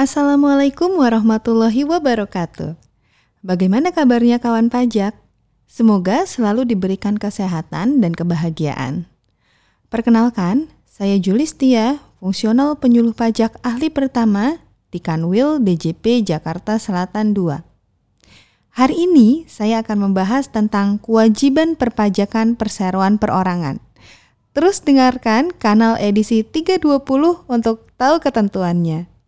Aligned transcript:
Assalamualaikum 0.00 0.96
warahmatullahi 0.96 1.84
wabarakatuh. 1.84 2.72
Bagaimana 3.44 3.92
kabarnya 3.92 4.40
kawan 4.40 4.72
pajak? 4.72 5.12
Semoga 5.68 6.24
selalu 6.24 6.64
diberikan 6.64 7.20
kesehatan 7.20 8.00
dan 8.00 8.16
kebahagiaan. 8.16 9.04
Perkenalkan, 9.92 10.72
saya 10.88 11.20
Julistia, 11.20 12.00
fungsional 12.16 12.80
penyuluh 12.80 13.12
pajak 13.12 13.60
ahli 13.60 13.92
pertama 13.92 14.64
di 14.88 15.04
Kanwil 15.04 15.60
DJP 15.60 16.24
Jakarta 16.24 16.80
Selatan 16.80 17.36
2. 17.36 17.60
Hari 18.80 18.96
ini 18.96 19.44
saya 19.52 19.84
akan 19.84 20.08
membahas 20.08 20.48
tentang 20.48 20.96
kewajiban 20.96 21.76
perpajakan 21.76 22.56
perseroan 22.56 23.20
perorangan. 23.20 23.84
Terus 24.56 24.80
dengarkan 24.80 25.52
kanal 25.52 26.00
edisi 26.00 26.40
320 26.40 26.88
untuk 27.52 27.92
tahu 28.00 28.16
ketentuannya. 28.24 29.19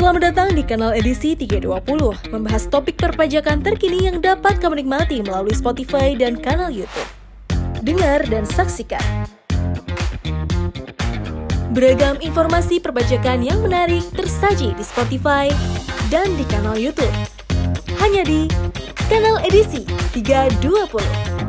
Selamat 0.00 0.32
datang 0.32 0.56
di 0.56 0.64
kanal 0.64 0.96
edisi 0.96 1.36
320, 1.36 2.32
membahas 2.32 2.64
topik 2.72 2.96
perpajakan 2.96 3.60
terkini 3.60 4.08
yang 4.08 4.24
dapat 4.24 4.56
kamu 4.56 4.80
nikmati 4.80 5.20
melalui 5.20 5.52
Spotify 5.52 6.16
dan 6.16 6.40
kanal 6.40 6.72
YouTube. 6.72 7.04
Dengar 7.84 8.24
dan 8.32 8.48
saksikan. 8.48 9.04
Beragam 11.76 12.16
informasi 12.16 12.80
perpajakan 12.80 13.44
yang 13.44 13.60
menarik 13.60 14.00
tersaji 14.16 14.72
di 14.72 14.80
Spotify 14.80 15.52
dan 16.08 16.32
di 16.32 16.48
kanal 16.48 16.80
YouTube. 16.80 17.12
Hanya 18.00 18.24
di 18.24 18.48
kanal 19.12 19.36
edisi 19.44 19.84
320. 20.16 21.39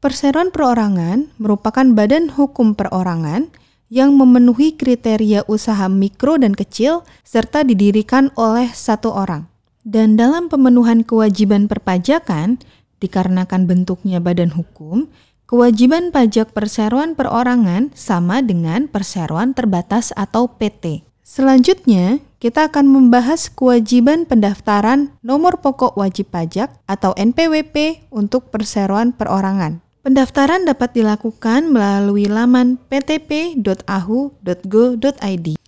Perseroan 0.00 0.48
perorangan 0.48 1.28
merupakan 1.36 1.84
badan 1.84 2.32
hukum 2.32 2.72
perorangan 2.72 3.52
yang 3.92 4.16
memenuhi 4.16 4.72
kriteria 4.72 5.44
usaha 5.44 5.92
mikro 5.92 6.40
dan 6.40 6.56
kecil 6.56 7.04
serta 7.20 7.68
didirikan 7.68 8.32
oleh 8.32 8.72
satu 8.72 9.12
orang. 9.12 9.44
Dan 9.84 10.16
dalam 10.16 10.48
pemenuhan 10.48 11.04
kewajiban 11.04 11.68
perpajakan, 11.68 12.56
dikarenakan 13.04 13.68
bentuknya 13.68 14.24
badan 14.24 14.56
hukum, 14.56 15.12
kewajiban 15.44 16.08
pajak 16.08 16.56
perseroan 16.56 17.12
perorangan 17.12 17.92
sama 17.92 18.40
dengan 18.40 18.88
perseroan 18.88 19.52
terbatas 19.52 20.16
atau 20.16 20.48
PT. 20.48 21.04
Selanjutnya, 21.20 22.24
kita 22.40 22.72
akan 22.72 22.88
membahas 22.88 23.52
kewajiban 23.52 24.24
pendaftaran 24.24 25.12
nomor 25.20 25.60
pokok 25.60 26.00
wajib 26.00 26.32
pajak 26.32 26.72
atau 26.88 27.12
NPWP 27.20 28.08
untuk 28.08 28.48
perseroan 28.48 29.12
perorangan. 29.12 29.89
Pendaftaran 30.00 30.64
dapat 30.64 30.96
dilakukan 30.96 31.76
melalui 31.76 32.24
laman 32.24 32.80
ptp.ahu.go.id. 32.88 33.60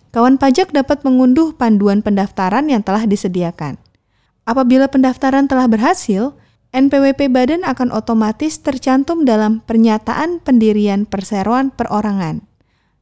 Kawan 0.09 0.35
pajak 0.41 0.73
dapat 0.73 1.05
mengunduh 1.05 1.53
panduan 1.53 2.01
pendaftaran 2.01 2.65
yang 2.65 2.81
telah 2.81 3.05
disediakan. 3.05 3.77
Apabila 4.41 4.89
pendaftaran 4.89 5.45
telah 5.45 5.69
berhasil, 5.69 6.33
NPWP 6.73 7.29
badan 7.29 7.61
akan 7.61 7.93
otomatis 7.93 8.57
tercantum 8.57 9.21
dalam 9.21 9.61
pernyataan 9.69 10.41
pendirian 10.41 11.05
perseroan 11.05 11.69
perorangan. 11.69 12.41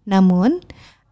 Namun, 0.03 0.59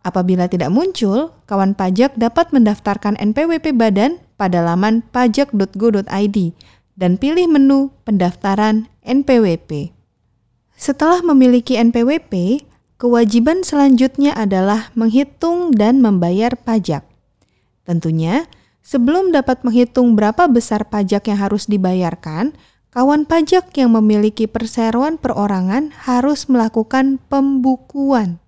apabila 0.04 0.52
tidak 0.52 0.68
muncul, 0.68 1.32
kawan 1.48 1.80
pajak 1.80 2.20
dapat 2.20 2.52
mendaftarkan 2.52 3.16
NPWP 3.16 3.72
badan 3.72 4.20
pada 4.36 4.60
laman 4.68 5.00
pajak.go.id 5.16 6.38
dan 7.00 7.16
pilih 7.16 7.48
menu 7.48 7.96
pendaftaran 8.04 8.92
NPWP. 9.08 9.99
Setelah 10.80 11.20
memiliki 11.20 11.76
NPWP, 11.76 12.64
kewajiban 12.96 13.68
selanjutnya 13.68 14.32
adalah 14.32 14.96
menghitung 14.96 15.76
dan 15.76 16.00
membayar 16.00 16.56
pajak. 16.56 17.04
Tentunya, 17.84 18.48
sebelum 18.80 19.36
dapat 19.36 19.68
menghitung 19.68 20.16
berapa 20.16 20.48
besar 20.48 20.88
pajak 20.88 21.28
yang 21.28 21.36
harus 21.36 21.68
dibayarkan, 21.68 22.56
kawan 22.96 23.28
pajak 23.28 23.76
yang 23.76 23.92
memiliki 23.92 24.48
perseroan 24.48 25.20
perorangan 25.20 25.92
harus 26.08 26.48
melakukan 26.48 27.20
pembukuan. 27.28 28.40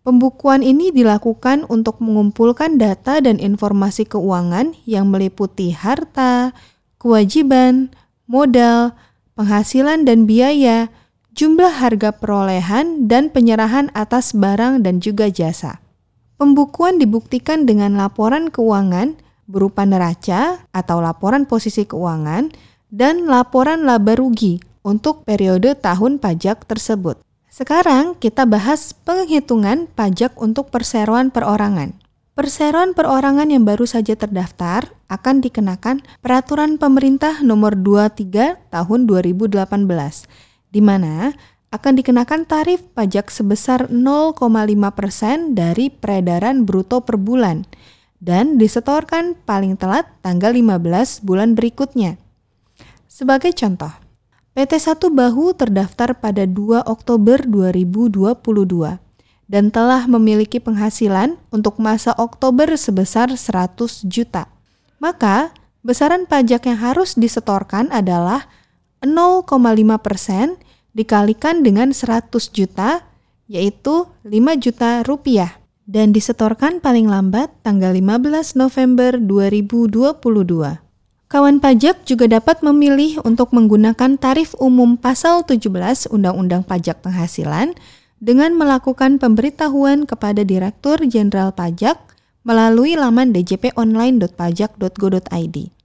Pembukuan 0.00 0.64
ini 0.64 0.88
dilakukan 0.88 1.68
untuk 1.68 2.00
mengumpulkan 2.00 2.80
data 2.80 3.20
dan 3.20 3.36
informasi 3.36 4.08
keuangan 4.08 4.72
yang 4.88 5.12
meliputi 5.12 5.76
harta, 5.76 6.56
kewajiban, 6.96 7.92
modal, 8.24 8.96
penghasilan, 9.36 10.08
dan 10.08 10.24
biaya 10.24 10.88
jumlah 11.34 11.70
harga 11.70 12.10
perolehan 12.14 13.06
dan 13.06 13.30
penyerahan 13.30 13.88
atas 13.94 14.34
barang 14.34 14.82
dan 14.82 14.98
juga 14.98 15.30
jasa. 15.30 15.78
Pembukuan 16.40 16.96
dibuktikan 16.96 17.68
dengan 17.68 18.00
laporan 18.00 18.48
keuangan 18.48 19.14
berupa 19.44 19.84
neraca 19.84 20.64
atau 20.72 20.98
laporan 21.04 21.44
posisi 21.44 21.84
keuangan 21.84 22.48
dan 22.88 23.28
laporan 23.28 23.84
laba 23.84 24.16
rugi 24.16 24.62
untuk 24.80 25.28
periode 25.28 25.76
tahun 25.76 26.16
pajak 26.16 26.64
tersebut. 26.64 27.20
Sekarang 27.50 28.16
kita 28.16 28.46
bahas 28.46 28.94
penghitungan 29.04 29.90
pajak 29.92 30.38
untuk 30.38 30.70
perseroan 30.72 31.28
perorangan. 31.28 31.92
Perseroan 32.38 32.96
perorangan 32.96 33.52
yang 33.52 33.68
baru 33.68 33.84
saja 33.84 34.16
terdaftar 34.16 34.88
akan 35.12 35.44
dikenakan 35.44 36.00
Peraturan 36.24 36.80
Pemerintah 36.80 37.42
Nomor 37.44 37.76
23 37.76 38.70
Tahun 38.72 39.00
2018 39.04 40.49
di 40.70 40.82
mana 40.82 41.34
akan 41.70 42.02
dikenakan 42.02 42.50
tarif 42.50 42.82
pajak 42.98 43.30
sebesar 43.30 43.86
0,5% 43.90 45.54
dari 45.54 45.86
peredaran 45.86 46.66
bruto 46.66 47.02
per 47.06 47.14
bulan 47.14 47.62
dan 48.18 48.58
disetorkan 48.58 49.38
paling 49.46 49.78
telat 49.78 50.06
tanggal 50.18 50.50
15 50.50 51.22
bulan 51.22 51.54
berikutnya. 51.54 52.18
Sebagai 53.06 53.54
contoh, 53.54 53.94
PT 54.50 54.82
1 54.82 55.14
Bahu 55.14 55.54
terdaftar 55.54 56.18
pada 56.18 56.42
2 56.42 56.82
Oktober 56.90 57.38
2022 57.46 58.34
dan 59.50 59.70
telah 59.70 60.10
memiliki 60.10 60.58
penghasilan 60.58 61.38
untuk 61.54 61.78
masa 61.78 62.14
Oktober 62.18 62.70
sebesar 62.74 63.34
100 63.34 64.06
juta. 64.06 64.46
Maka, 64.98 65.54
besaran 65.86 66.26
pajak 66.26 66.66
yang 66.66 66.78
harus 66.78 67.14
disetorkan 67.14 67.90
adalah 67.94 68.46
0,5 69.00 69.48
persen 70.00 70.60
dikalikan 70.92 71.64
dengan 71.64 71.96
100 71.96 72.28
juta, 72.52 73.08
yaitu 73.48 74.04
5 74.22 74.30
juta 74.60 75.00
rupiah, 75.06 75.56
dan 75.88 76.12
disetorkan 76.12 76.78
paling 76.78 77.10
lambat 77.10 77.50
tanggal 77.66 77.96
15 77.96 78.60
November 78.60 79.18
2022. 79.18 80.78
Kawan 81.30 81.62
pajak 81.62 82.02
juga 82.10 82.26
dapat 82.26 82.58
memilih 82.58 83.22
untuk 83.22 83.54
menggunakan 83.54 84.18
tarif 84.18 84.50
umum 84.58 84.98
pasal 84.98 85.46
17 85.46 86.10
Undang-Undang 86.10 86.66
Pajak 86.66 87.06
Penghasilan 87.06 87.78
dengan 88.18 88.58
melakukan 88.58 89.22
pemberitahuan 89.22 90.10
kepada 90.10 90.42
Direktur 90.42 90.98
Jenderal 91.06 91.54
Pajak 91.54 92.02
melalui 92.42 92.98
laman 92.98 93.30
djponline.pajak.go.id. 93.30 95.79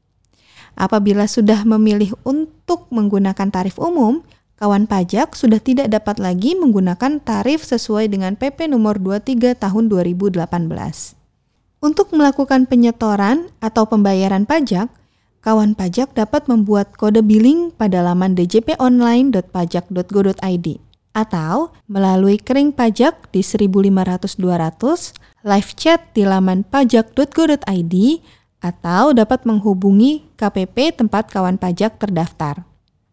Apabila 0.76 1.24
sudah 1.24 1.64
memilih 1.64 2.12
untuk 2.28 2.92
menggunakan 2.92 3.48
tarif 3.48 3.80
umum, 3.80 4.28
kawan 4.60 4.84
pajak 4.88 5.36
sudah 5.36 5.60
tidak 5.64 5.88
dapat 5.92 6.20
lagi 6.20 6.56
menggunakan 6.56 7.20
tarif 7.24 7.64
sesuai 7.64 8.08
dengan 8.12 8.36
PP 8.36 8.68
nomor 8.68 9.00
23 9.00 9.56
tahun 9.56 9.88
2018. 9.88 10.36
Untuk 11.80 12.12
melakukan 12.12 12.68
penyetoran 12.68 13.48
atau 13.64 13.88
pembayaran 13.88 14.44
pajak, 14.44 14.92
kawan 15.40 15.80
pajak 15.80 16.12
dapat 16.12 16.52
membuat 16.52 16.92
kode 17.00 17.24
billing 17.24 17.72
pada 17.72 18.04
laman 18.04 18.36
djponline.pajak.go.id 18.36 20.68
atau 21.16 21.72
melalui 21.88 22.36
kering 22.36 22.76
pajak 22.76 23.32
di 23.32 23.40
1500 23.40 24.36
200, 24.36 25.16
live 25.48 25.72
chat 25.80 26.04
di 26.12 26.28
laman 26.28 26.68
pajak.go.id 26.68 27.96
atau 28.66 29.14
dapat 29.14 29.46
menghubungi 29.46 30.26
KPP 30.42 30.98
tempat 30.98 31.30
kawan 31.30 31.62
pajak 31.62 32.02
terdaftar. 32.02 32.66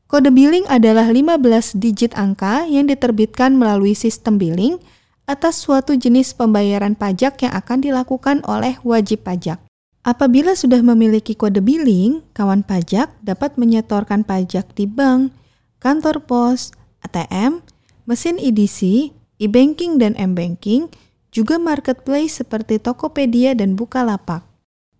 Kode 0.09 0.33
billing 0.33 0.65
adalah 0.73 1.09
15 1.09 1.77
digit 1.77 2.13
angka 2.17 2.65
yang 2.69 2.89
diterbitkan 2.89 3.57
melalui 3.57 3.93
sistem 3.93 4.41
billing 4.41 4.81
atas 5.29 5.61
suatu 5.61 5.97
jenis 5.97 6.33
pembayaran 6.37 6.97
pajak 6.97 7.41
yang 7.45 7.53
akan 7.57 7.79
dilakukan 7.81 8.41
oleh 8.45 8.77
wajib 8.85 9.25
pajak. 9.25 9.61
Apabila 10.03 10.53
sudah 10.59 10.83
memiliki 10.83 11.33
kode 11.33 11.63
billing, 11.63 12.27
kawan 12.35 12.67
pajak 12.67 13.09
dapat 13.23 13.55
menyetorkan 13.55 14.27
pajak 14.27 14.69
di 14.75 14.85
bank, 14.85 15.31
kantor 15.79 16.27
pos, 16.27 16.75
ATM, 17.07 17.63
mesin 18.05 18.37
EDC, 18.37 19.09
e-banking 19.39 19.97
dan 20.03 20.13
m-banking, 20.19 20.91
juga 21.33 21.57
marketplace 21.57 22.45
seperti 22.45 22.77
Tokopedia 22.77 23.57
dan 23.57 23.79
Bukalapak. 23.79 24.52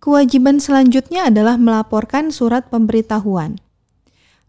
Kewajiban 0.03 0.59
selanjutnya 0.59 1.31
adalah 1.31 1.55
melaporkan 1.55 2.27
surat 2.27 2.67
pemberitahuan. 2.67 3.63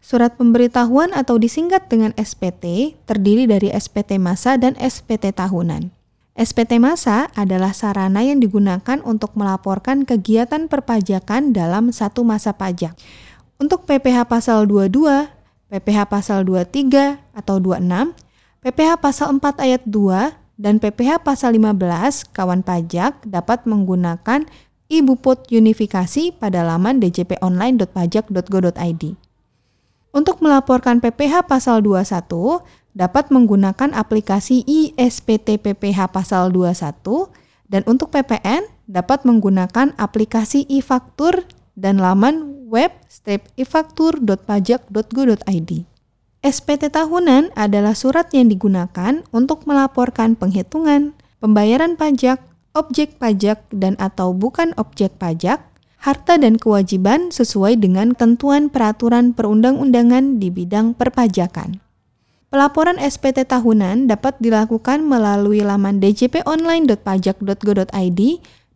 Surat 0.03 0.35
pemberitahuan 0.35 1.15
atau 1.15 1.39
disingkat 1.39 1.87
dengan 1.87 2.11
SPT 2.19 2.91
terdiri 3.07 3.47
dari 3.47 3.71
SPT 3.71 4.19
masa 4.19 4.59
dan 4.59 4.75
SPT 4.75 5.31
tahunan. 5.31 5.95
SPT 6.35 6.75
masa 6.83 7.31
adalah 7.39 7.71
sarana 7.71 8.19
yang 8.19 8.43
digunakan 8.43 8.99
untuk 9.07 9.31
melaporkan 9.39 10.03
kegiatan 10.03 10.67
perpajakan 10.67 11.55
dalam 11.55 11.95
satu 11.95 12.27
masa 12.27 12.51
pajak. 12.51 12.91
Untuk 13.55 13.87
PPH 13.87 14.27
pasal 14.27 14.67
22, 14.67 15.31
PPH 15.71 16.11
pasal 16.11 16.43
23 16.43 17.15
atau 17.31 17.63
26, 17.63 18.11
PPH 18.59 18.99
pasal 18.99 19.31
4 19.39 19.63
ayat 19.63 19.87
2, 19.87 20.35
dan 20.55 20.79
PPH 20.79 21.19
pasal 21.23 21.59
15, 21.59 22.31
kawan 22.31 22.63
pajak 22.63 23.19
dapat 23.27 23.67
menggunakan 23.67 24.47
Ibu 24.85 25.17
Put 25.17 25.49
unifikasi 25.49 26.29
pada 26.37 26.61
laman 26.61 27.01
djponline.pajak.go.id. 27.01 29.03
Untuk 30.15 30.39
melaporkan 30.39 31.03
PPH 31.03 31.43
pasal 31.49 31.83
21, 31.83 32.63
dapat 32.95 33.27
menggunakan 33.27 33.91
aplikasi 33.91 34.63
ISPT 34.63 35.59
PPH 35.59 36.15
pasal 36.15 36.55
21 36.55 37.03
dan 37.67 37.83
untuk 37.89 38.13
PPN 38.15 38.63
dapat 38.87 39.27
menggunakan 39.27 39.91
aplikasi 39.99 40.63
e-faktur 40.71 41.43
dan 41.75 41.99
laman 41.99 42.63
web 42.71 42.95
ifaktur.pajak.go.id. 43.59 45.71
SPT 46.45 46.93
tahunan 46.93 47.49
adalah 47.57 47.97
surat 47.97 48.29
yang 48.31 48.53
digunakan 48.53 49.25
untuk 49.33 49.65
melaporkan 49.65 50.37
penghitungan, 50.37 51.17
pembayaran 51.41 51.97
pajak, 51.97 52.37
objek 52.75 53.15
pajak 53.17 53.63
dan 53.71 53.95
atau 53.97 54.35
bukan 54.35 54.75
objek 54.77 55.17
pajak, 55.17 55.63
harta 56.03 56.37
dan 56.37 56.59
kewajiban 56.61 57.33
sesuai 57.33 57.81
dengan 57.81 58.13
tentuan 58.13 58.69
peraturan 58.69 59.33
perundang-undangan 59.33 60.37
di 60.37 60.53
bidang 60.53 60.93
perpajakan. 60.93 61.81
Pelaporan 62.53 63.01
SPT 63.01 63.49
tahunan 63.49 64.05
dapat 64.05 64.37
dilakukan 64.37 65.01
melalui 65.01 65.65
laman 65.65 65.97
djponline.pajak.go.id 65.97 68.21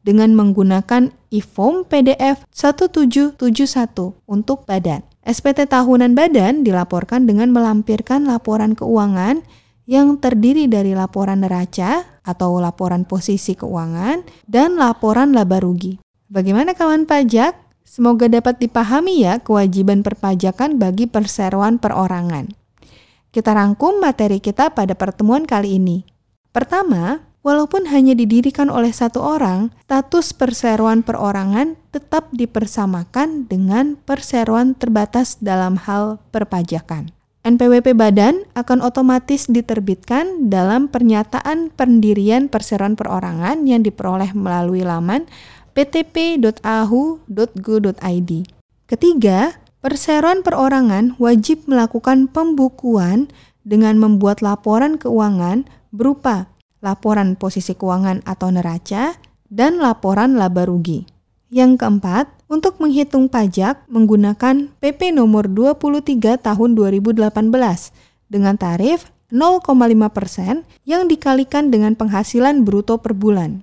dengan 0.01 0.34
menggunakan 0.34 1.13
e-form 1.30 1.86
PDF 1.86 2.50
1771 2.50 3.38
untuk 4.25 4.66
badan. 4.66 5.06
SPT 5.22 5.69
tahunan 5.69 6.18
badan 6.18 6.66
dilaporkan 6.66 7.30
dengan 7.30 7.54
melampirkan 7.54 8.25
laporan 8.25 8.74
keuangan 8.74 9.46
yang 9.86 10.18
terdiri 10.18 10.66
dari 10.66 10.98
laporan 10.98 11.46
neraca 11.46 12.19
atau 12.30 12.62
laporan 12.62 13.10
posisi 13.10 13.58
keuangan 13.58 14.22
dan 14.46 14.78
laporan 14.78 15.34
laba 15.34 15.58
rugi. 15.58 15.98
Bagaimana 16.30 16.78
kawan 16.78 17.10
pajak? 17.10 17.58
Semoga 17.81 18.30
dapat 18.30 18.62
dipahami 18.62 19.26
ya 19.26 19.42
kewajiban 19.42 20.06
perpajakan 20.06 20.78
bagi 20.78 21.10
perseroan 21.10 21.81
perorangan. 21.81 22.54
Kita 23.34 23.58
rangkum 23.58 23.98
materi 23.98 24.38
kita 24.38 24.78
pada 24.78 24.94
pertemuan 24.94 25.50
kali 25.50 25.81
ini. 25.81 26.06
Pertama, 26.54 27.26
walaupun 27.42 27.90
hanya 27.90 28.14
didirikan 28.14 28.70
oleh 28.70 28.94
satu 28.94 29.25
orang, 29.25 29.74
status 29.90 30.38
perseroan 30.38 31.02
perorangan 31.02 31.78
tetap 31.90 32.30
dipersamakan 32.30 33.50
dengan 33.50 33.98
perseroan 33.98 34.78
terbatas 34.78 35.42
dalam 35.42 35.78
hal 35.82 36.22
perpajakan. 36.30 37.10
NPWP 37.39 37.95
badan 37.95 38.44
akan 38.51 38.83
otomatis 38.83 39.47
diterbitkan 39.47 40.51
dalam 40.51 40.91
pernyataan 40.91 41.71
pendirian 41.71 42.51
perseroan 42.51 43.00
perorangan 43.00 43.63
yang 43.63 43.80
diperoleh 43.80 44.36
melalui 44.36 44.83
laman 44.83 45.24
ptp.ahu.go.id. 45.71 46.51
Ketiga, 48.89 49.39
perseroan 49.80 50.44
perorangan 50.44 51.15
wajib 51.15 51.63
melakukan 51.71 52.27
pembukuan 52.27 53.31
dengan 53.63 53.95
membuat 53.95 54.44
laporan 54.44 55.00
keuangan 55.00 55.63
berupa 55.95 56.51
laporan 56.83 57.39
posisi 57.39 57.71
keuangan 57.75 58.24
atau 58.27 58.51
neraca 58.51 59.15
dan 59.47 59.80
laporan 59.80 60.36
laba 60.36 60.68
rugi. 60.68 61.07
Yang 61.50 61.81
keempat, 61.81 62.27
untuk 62.50 62.81
menghitung 62.81 63.30
pajak 63.30 63.86
menggunakan 63.86 64.74
PP 64.81 65.13
nomor 65.13 65.46
23 65.46 66.42
tahun 66.42 66.69
2018 66.74 67.30
dengan 68.28 68.57
tarif 68.57 69.07
0,5% 69.30 70.66
yang 70.90 71.06
dikalikan 71.06 71.69
dengan 71.69 71.94
penghasilan 71.94 72.66
bruto 72.66 72.98
per 72.98 73.13
bulan. 73.13 73.62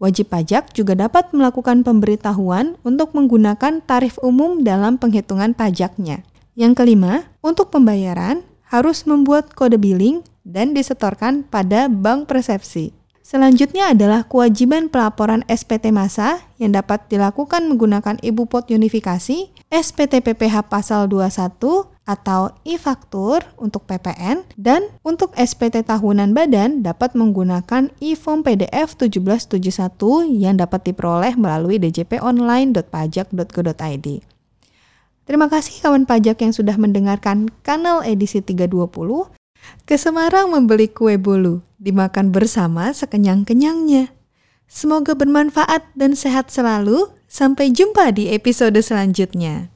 Wajib 0.00 0.32
pajak 0.32 0.72
juga 0.76 0.96
dapat 0.96 1.32
melakukan 1.32 1.84
pemberitahuan 1.84 2.76
untuk 2.84 3.12
menggunakan 3.16 3.80
tarif 3.84 4.20
umum 4.20 4.60
dalam 4.60 5.00
penghitungan 5.00 5.56
pajaknya. 5.56 6.24
Yang 6.56 6.84
kelima, 6.84 7.28
untuk 7.44 7.68
pembayaran 7.68 8.44
harus 8.72 9.04
membuat 9.04 9.52
kode 9.52 9.76
billing 9.76 10.24
dan 10.44 10.72
disetorkan 10.72 11.44
pada 11.44 11.88
bank 11.88 12.28
persepsi. 12.28 12.92
Selanjutnya 13.26 13.90
adalah 13.90 14.22
kewajiban 14.22 14.86
pelaporan 14.86 15.42
SPT 15.50 15.90
masa 15.90 16.46
yang 16.62 16.78
dapat 16.78 17.10
dilakukan 17.10 17.66
menggunakan 17.66 18.22
Ibu 18.22 18.46
Pot 18.46 18.70
Unifikasi, 18.70 19.50
SPT 19.66 20.22
PPH 20.22 20.70
pasal 20.70 21.10
21 21.10 21.58
atau 22.06 22.54
e-faktur 22.62 23.42
untuk 23.58 23.82
PPN 23.90 24.46
dan 24.54 24.86
untuk 25.02 25.34
SPT 25.34 25.82
tahunan 25.82 26.38
badan 26.38 26.86
dapat 26.86 27.18
menggunakan 27.18 27.90
e-form 27.98 28.46
PDF 28.46 28.94
1771 28.94 29.58
yang 30.30 30.62
dapat 30.62 30.86
diperoleh 30.86 31.34
melalui 31.34 31.82
djponline.pajak.go.id. 31.82 34.08
Terima 35.26 35.50
kasih 35.50 35.82
kawan 35.82 36.06
pajak 36.06 36.46
yang 36.46 36.54
sudah 36.54 36.78
mendengarkan 36.78 37.50
kanal 37.66 38.06
edisi 38.06 38.38
320 38.38 39.34
ke 39.86 39.94
Semarang 39.94 40.50
membeli 40.50 40.90
kue 40.90 41.18
bolu, 41.20 41.62
dimakan 41.78 42.34
bersama 42.34 42.90
sekenyang-kenyangnya. 42.90 44.10
Semoga 44.66 45.14
bermanfaat 45.14 45.94
dan 45.94 46.18
sehat 46.18 46.50
selalu. 46.50 47.12
Sampai 47.26 47.74
jumpa 47.74 48.14
di 48.14 48.30
episode 48.30 48.78
selanjutnya. 48.78 49.75